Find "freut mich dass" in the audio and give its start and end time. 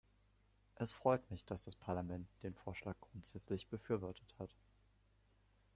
0.93-1.61